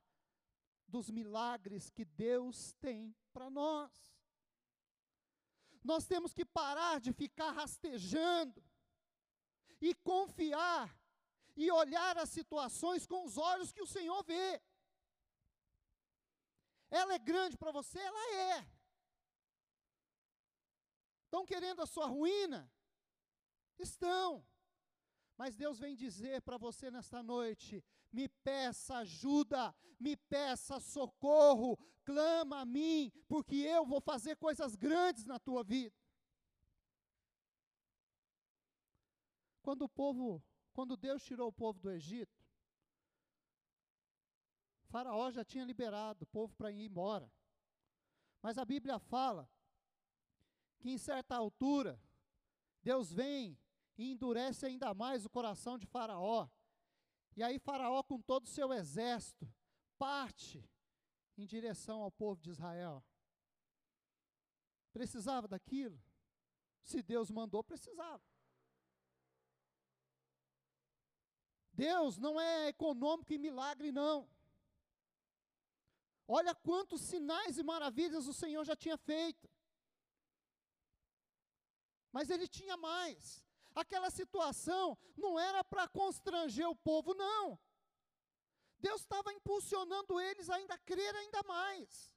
[0.87, 4.13] dos milagres que Deus tem para nós.
[5.83, 8.63] Nós temos que parar de ficar rastejando
[9.87, 10.97] e confiar
[11.55, 14.61] e olhar as situações com os olhos que o Senhor vê.
[16.89, 17.99] Ela é grande para você?
[17.99, 18.67] Ela é.
[21.25, 22.71] Estão querendo a sua ruína?
[23.77, 24.45] Estão.
[25.37, 32.61] Mas Deus vem dizer para você nesta noite: me peça ajuda, me peça socorro, clama
[32.61, 35.93] a mim, porque eu vou fazer coisas grandes na tua vida.
[39.63, 40.43] Quando o povo
[40.73, 42.43] quando Deus tirou o povo do Egito,
[44.85, 47.31] Faraó já tinha liberado o povo para ir embora.
[48.41, 49.49] Mas a Bíblia fala
[50.79, 52.01] que em certa altura,
[52.81, 53.57] Deus vem
[53.97, 56.49] e endurece ainda mais o coração de Faraó.
[57.37, 59.47] E aí Faraó, com todo o seu exército,
[59.97, 60.67] parte
[61.37, 63.03] em direção ao povo de Israel.
[64.91, 66.03] Precisava daquilo?
[66.83, 68.32] Se Deus mandou, precisava.
[71.73, 74.29] Deus não é econômico em milagre, não.
[76.27, 79.49] Olha quantos sinais e maravilhas o Senhor já tinha feito.
[82.11, 83.43] Mas ele tinha mais.
[83.73, 87.59] Aquela situação não era para constranger o povo, não.
[88.79, 92.13] Deus estava impulsionando eles ainda a crer ainda mais.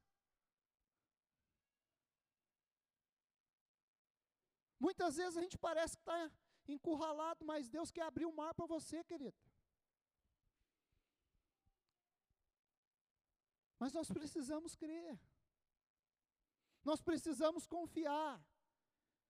[4.79, 6.31] Muitas vezes a gente parece que está
[6.69, 9.35] encurralado, mas Deus quer abrir o mar para você, querido.
[13.79, 15.19] Mas nós precisamos crer.
[16.85, 18.41] Nós precisamos confiar.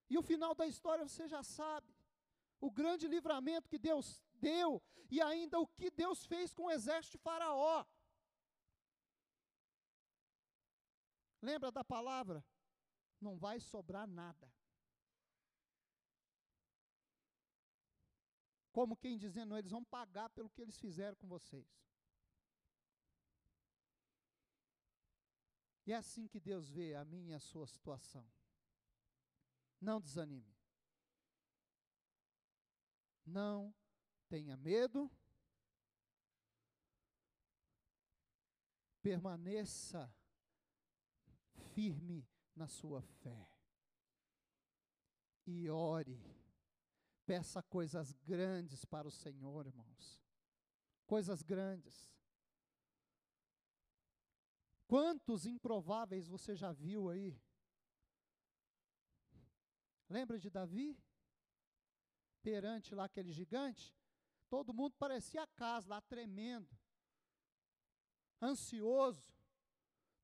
[0.08, 1.94] E o final da história você já sabe.
[2.60, 7.16] O grande livramento que Deus deu e ainda o que Deus fez com o exército
[7.16, 7.84] de Faraó.
[11.42, 12.44] Lembra da palavra?
[13.20, 14.52] Não vai sobrar nada.
[18.72, 21.85] Como quem dizendo, eles vão pagar pelo que eles fizeram com vocês.
[25.86, 28.28] E é assim que Deus vê a minha e a sua situação.
[29.80, 30.56] Não desanime.
[33.24, 33.72] Não
[34.28, 35.08] tenha medo.
[39.00, 40.12] Permaneça
[41.72, 42.26] firme
[42.56, 43.48] na sua fé.
[45.46, 46.20] E ore.
[47.24, 50.20] Peça coisas grandes para o Senhor, irmãos.
[51.06, 52.15] Coisas grandes.
[54.86, 57.40] Quantos improváveis você já viu aí?
[60.08, 60.96] Lembra de Davi?
[62.42, 63.94] Perante lá aquele gigante?
[64.48, 66.70] Todo mundo parecia a casa lá tremendo,
[68.40, 69.34] ansioso.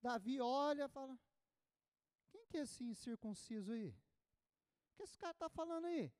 [0.01, 1.19] Davi olha e fala:
[2.31, 3.89] Quem que é esse incircunciso aí?
[3.89, 6.13] O que esse cara está falando aí?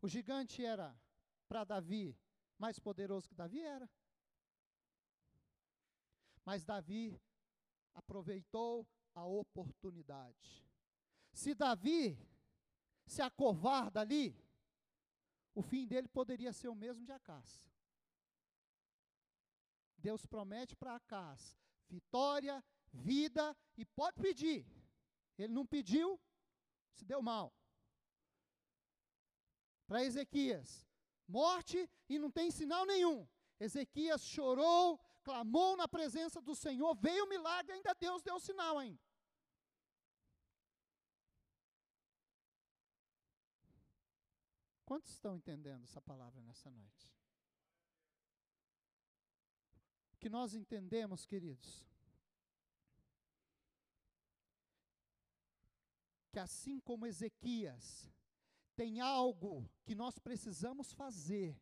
[0.00, 0.96] O gigante era,
[1.48, 2.18] para Davi,
[2.58, 3.88] mais poderoso que Davi era.
[6.48, 7.20] Mas Davi
[7.92, 10.66] aproveitou a oportunidade.
[11.30, 12.18] Se Davi
[13.06, 14.34] se acovarda ali,
[15.54, 17.70] o fim dele poderia ser o mesmo de Acás.
[19.98, 21.54] Deus promete para Acás
[21.86, 24.66] vitória, vida e pode pedir.
[25.36, 26.18] Ele não pediu,
[26.94, 27.54] se deu mal.
[29.86, 30.88] Para Ezequias,
[31.26, 33.28] morte e não tem sinal nenhum.
[33.60, 34.98] Ezequias chorou,
[35.28, 39.06] clamou na presença do Senhor, veio o milagre, ainda Deus deu o sinal ainda.
[44.86, 47.14] Quantos estão entendendo essa palavra nessa noite?
[50.14, 51.86] O que nós entendemos, queridos,
[56.32, 58.10] que assim como Ezequias,
[58.74, 61.54] tem algo que nós precisamos fazer,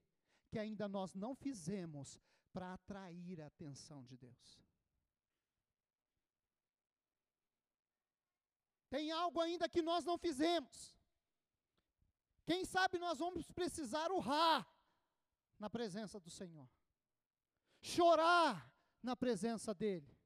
[0.52, 2.20] que ainda nós não fizemos,
[2.56, 4.58] para atrair a atenção de Deus.
[8.88, 10.96] Tem algo ainda que nós não fizemos.
[12.46, 14.66] Quem sabe nós vamos precisar urrar
[15.58, 16.66] na presença do Senhor,
[17.82, 20.16] chorar na presença dEle,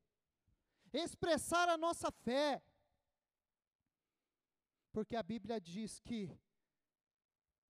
[0.93, 2.63] expressar a nossa fé,
[4.93, 6.31] porque a Bíblia diz que,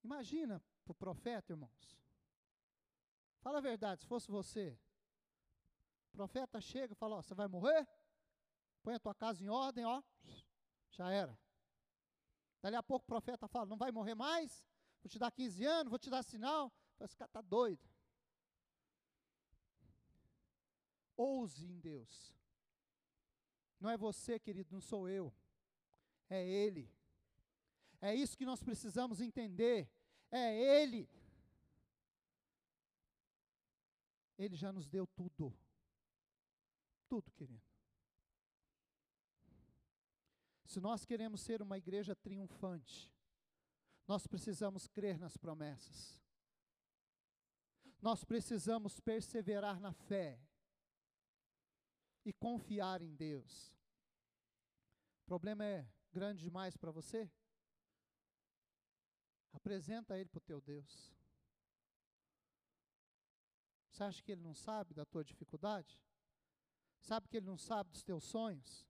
[0.04, 1.99] imagina para o profeta, irmãos,
[3.40, 4.78] Fala a verdade, se fosse você,
[6.12, 7.88] o profeta chega e fala: ó, você vai morrer?
[8.82, 10.02] Põe a tua casa em ordem, ó,
[10.90, 11.38] já era.
[12.60, 14.64] Dali a pouco o profeta fala: não vai morrer mais?
[15.02, 16.72] Vou te dar 15 anos, vou te dar sinal.
[17.00, 17.88] Esse cara está doido.
[21.16, 22.36] Ouse em Deus.
[23.78, 25.32] Não é você, querido, não sou eu.
[26.28, 26.92] É Ele.
[28.00, 29.90] É isso que nós precisamos entender.
[30.30, 31.08] É Ele.
[34.40, 35.54] Ele já nos deu tudo.
[37.06, 37.62] Tudo, querido.
[40.64, 43.12] Se nós queremos ser uma igreja triunfante,
[44.06, 46.18] nós precisamos crer nas promessas.
[48.00, 50.40] Nós precisamos perseverar na fé
[52.24, 53.76] e confiar em Deus.
[55.20, 57.30] O problema é grande demais para você?
[59.52, 61.19] Apresenta ele para o teu Deus.
[64.00, 66.00] Você acha que ele não sabe da tua dificuldade?
[67.02, 68.88] Sabe que ele não sabe dos teus sonhos?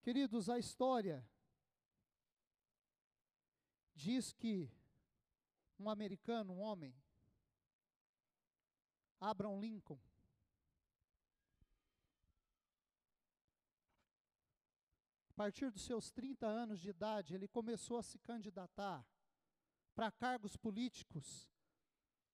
[0.00, 1.28] Queridos, a história
[3.94, 4.70] diz que
[5.78, 6.96] um americano, um homem,
[9.20, 10.00] Abraham Lincoln,
[15.34, 19.06] partir dos seus 30 anos de idade, ele começou a se candidatar
[19.96, 21.48] para cargos políticos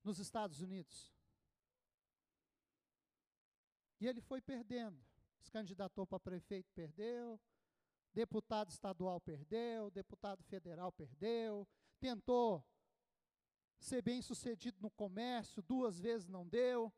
[0.02, 1.14] nos Estados Unidos.
[4.00, 5.00] E ele foi perdendo.
[5.40, 7.40] Se candidatou para prefeito, perdeu.
[8.12, 9.92] Deputado estadual, perdeu.
[9.92, 11.66] Deputado federal, perdeu.
[12.00, 12.66] Tentou
[13.78, 16.92] ser bem sucedido no comércio, duas vezes não deu.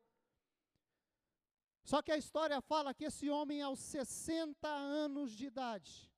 [1.83, 6.11] Só que a história fala que esse homem, aos 60 anos de idade,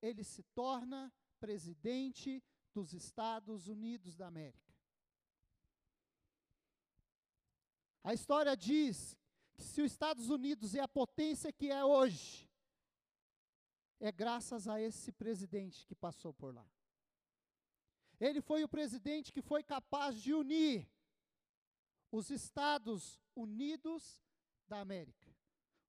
[0.00, 2.40] ele se torna presidente
[2.72, 4.72] dos Estados Unidos da América.
[8.04, 9.16] A história diz
[9.52, 12.50] que se os Estados Unidos é a potência que é hoje,
[14.00, 16.66] é graças a esse presidente que passou por lá.
[18.18, 20.88] Ele foi o presidente que foi capaz de unir
[22.10, 24.22] os Estados Unidos
[24.68, 25.30] da América.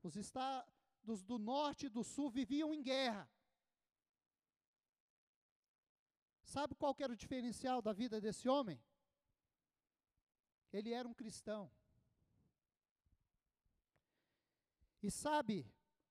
[0.01, 3.29] Os estados do norte e do sul viviam em guerra.
[6.53, 8.79] Sabe qual era o diferencial da vida desse homem?
[10.71, 11.71] Ele era um cristão.
[15.01, 15.67] E sabe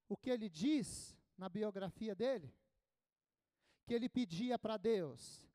[0.09, 2.53] o que ele diz na biografia dele?
[3.87, 5.49] Que ele pedia para Deus: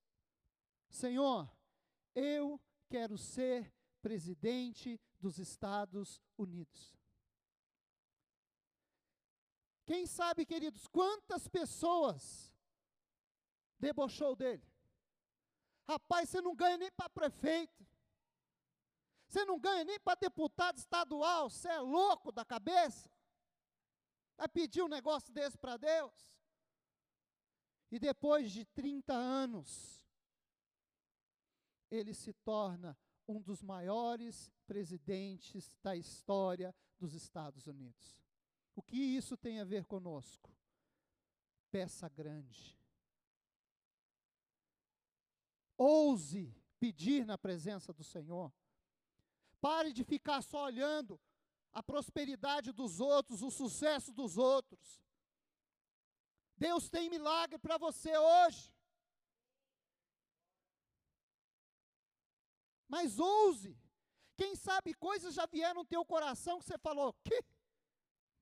[0.89, 1.53] Senhor,
[2.15, 2.57] eu
[2.87, 3.69] quero ser
[4.01, 6.95] presidente dos Estados Unidos.
[9.85, 12.55] Quem sabe, queridos, quantas pessoas
[13.77, 14.76] debochou dele?
[15.87, 17.87] Rapaz, você não ganha nem para prefeito.
[19.27, 21.49] Você não ganha nem para deputado estadual.
[21.49, 23.09] Você é louco da cabeça?
[24.37, 26.13] Vai pedir um negócio desse para Deus?
[27.89, 30.03] E depois de 30 anos,
[31.89, 38.17] ele se torna um dos maiores presidentes da história dos Estados Unidos.
[38.75, 40.53] O que isso tem a ver conosco?
[41.71, 42.77] Peça grande.
[45.77, 48.51] Ouse pedir na presença do Senhor.
[49.61, 51.19] Pare de ficar só olhando
[51.71, 55.01] a prosperidade dos outros, o sucesso dos outros.
[56.57, 58.73] Deus tem milagre para você hoje.
[62.87, 63.77] Mas ouse.
[64.35, 67.43] Quem sabe coisas já vieram no teu coração que você falou: que?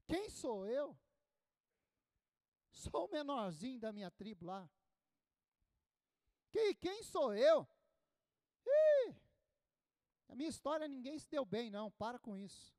[0.08, 0.98] Quem sou eu?
[2.72, 4.70] Sou o menorzinho da minha tribo lá.
[6.56, 7.68] Que, quem sou eu?
[8.66, 9.14] Ih,
[10.30, 11.92] a minha história ninguém se deu bem, não.
[11.92, 12.74] Para com isso.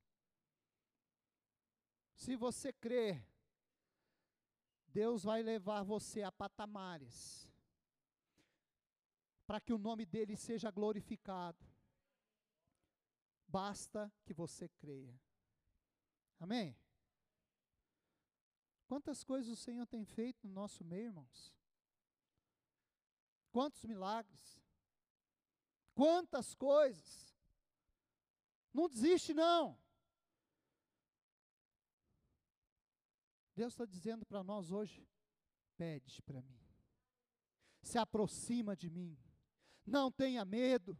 [2.15, 3.23] Se você crer,
[4.87, 7.47] Deus vai levar você a patamares
[9.45, 11.63] para que o nome dele seja glorificado.
[13.47, 15.21] Basta que você creia.
[16.39, 16.75] Amém?
[18.87, 21.56] Quantas coisas o Senhor tem feito no nosso meio, irmãos?
[23.57, 24.61] Quantos milagres?
[25.95, 27.35] Quantas coisas?
[28.71, 29.75] Não desiste, não.
[33.55, 35.09] Deus está dizendo para nós hoje:
[35.75, 36.61] pede para mim,
[37.81, 39.17] se aproxima de mim,
[39.83, 40.95] não tenha medo,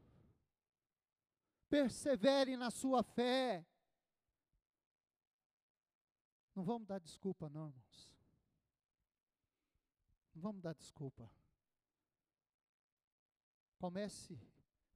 [1.70, 3.64] persevere na sua fé.
[6.56, 8.12] Não vamos dar desculpa, não, irmãos.
[10.34, 11.32] Não vamos dar desculpa.
[13.78, 14.40] Comece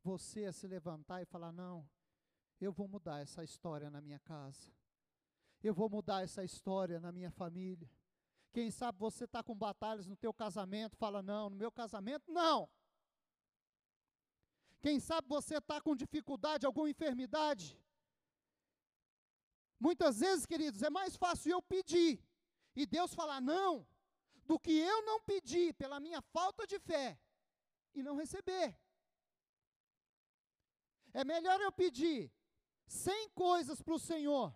[0.04, 1.88] você a se levantar e falar: não,
[2.60, 4.72] eu vou mudar essa história na minha casa
[5.64, 7.90] eu vou mudar essa história na minha família.
[8.52, 12.70] Quem sabe você está com batalhas no teu casamento, fala, não, no meu casamento, não.
[14.82, 17.80] Quem sabe você está com dificuldade, alguma enfermidade.
[19.80, 22.24] Muitas vezes, queridos, é mais fácil eu pedir
[22.76, 23.88] e Deus falar não,
[24.46, 27.20] do que eu não pedir pela minha falta de fé
[27.94, 28.78] e não receber.
[31.14, 32.32] É melhor eu pedir
[32.88, 34.56] 100 coisas para o Senhor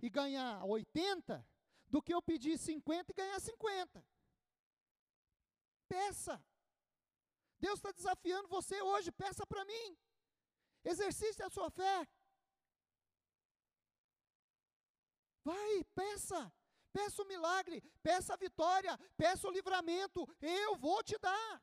[0.00, 1.46] e ganhar 80
[1.86, 4.04] do que eu pedir 50 e ganhar 50.
[5.88, 6.42] Peça.
[7.58, 9.98] Deus está desafiando você hoje, peça para mim.
[10.84, 12.08] Exercite a sua fé.
[15.42, 16.52] Vai, peça.
[16.92, 20.28] Peça o milagre, peça a vitória, peça o livramento.
[20.40, 21.62] Eu vou te dar.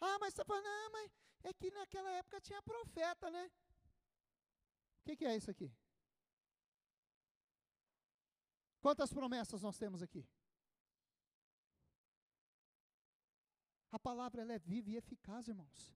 [0.00, 1.10] Ah, mas você fala, não, mas
[1.42, 3.50] é que naquela época tinha profeta, né?
[5.00, 5.72] O que, que é isso aqui?
[8.80, 10.26] Quantas promessas nós temos aqui?
[13.90, 15.94] A palavra ela é viva e eficaz, irmãos.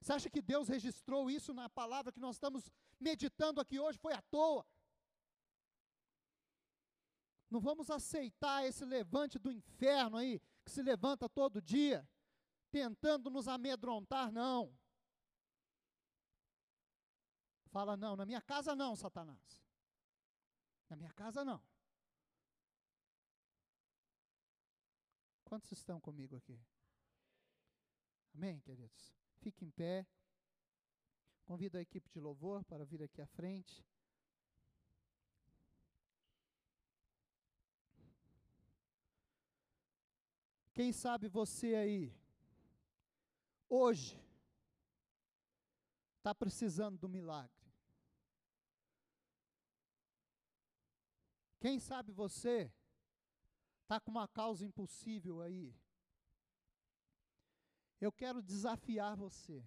[0.00, 3.98] Você acha que Deus registrou isso na palavra que nós estamos meditando aqui hoje?
[3.98, 4.66] Foi à toa.
[7.50, 12.06] Não vamos aceitar esse levante do inferno aí, que se levanta todo dia,
[12.78, 14.72] tentando nos amedrontar, não.
[17.70, 19.60] Fala, não, na minha casa não, Satanás.
[20.88, 21.60] Na minha casa não.
[25.44, 26.60] Quantos estão comigo aqui?
[28.34, 29.12] Amém, queridos?
[29.38, 30.06] Fique em pé.
[31.44, 33.84] Convido a equipe de louvor para vir aqui à frente.
[40.72, 42.14] Quem sabe você aí,
[43.68, 44.18] hoje,
[46.18, 47.58] está precisando do milagre.
[51.60, 52.72] Quem sabe você
[53.82, 55.74] está com uma causa impossível aí.
[58.00, 59.66] Eu quero desafiar você.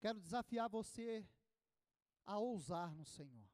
[0.00, 1.28] Quero desafiar você
[2.24, 3.50] a ousar no Senhor.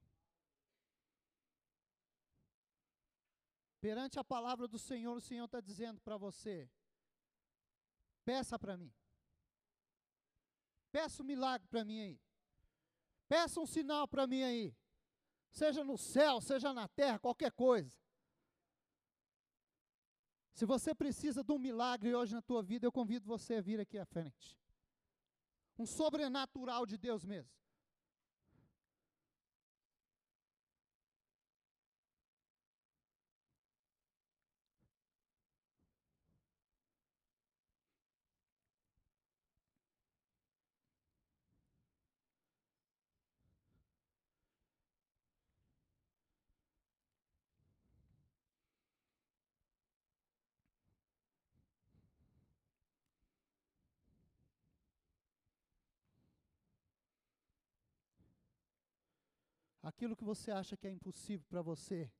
[3.80, 6.70] Perante a palavra do Senhor, o Senhor está dizendo para você:
[8.27, 8.93] peça para mim.
[10.93, 12.20] Peça um milagre para mim aí.
[13.29, 14.77] Peça um sinal para mim aí.
[15.51, 17.97] Seja no céu, seja na terra, qualquer coisa.
[20.53, 23.81] Se você precisa de um milagre hoje na tua vida, eu convido você a vir
[23.81, 24.59] aqui à frente
[25.79, 27.53] um sobrenatural de Deus mesmo.
[59.87, 62.11] Aquilo que você acha que é impossível para você,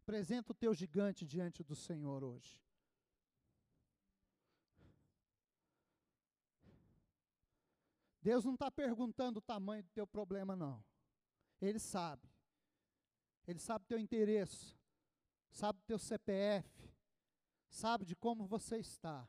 [0.00, 2.58] apresenta o teu gigante diante do Senhor hoje.
[8.22, 10.82] Deus não está perguntando o tamanho do teu problema, não.
[11.60, 12.26] Ele sabe.
[13.46, 14.74] Ele sabe o teu interesse,
[15.50, 16.90] sabe o teu CPF,
[17.68, 19.28] sabe de como você está.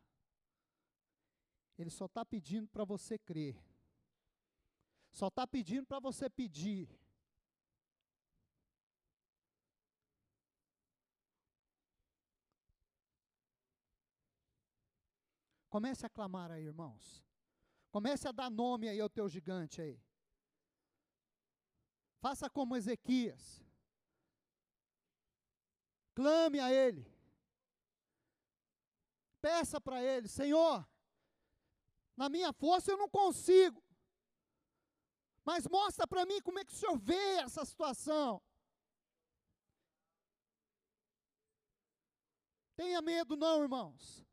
[1.77, 3.61] Ele só está pedindo para você crer.
[5.11, 6.87] Só está pedindo para você pedir.
[15.71, 17.23] Comece a clamar aí, irmãos.
[17.91, 19.97] Comece a dar nome aí ao teu gigante aí.
[22.19, 23.63] Faça como Ezequias.
[26.13, 27.09] Clame a Ele.
[29.39, 30.85] Peça para Ele, Senhor,
[32.17, 33.81] na minha força eu não consigo.
[35.45, 38.43] Mas mostra para mim como é que o Senhor vê essa situação.
[42.75, 44.30] Tenha medo, não, irmãos.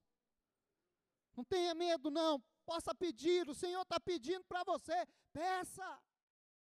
[1.39, 2.43] Não tenha medo, não.
[2.67, 5.07] Possa pedir, o Senhor está pedindo para você.
[5.33, 6.01] Peça.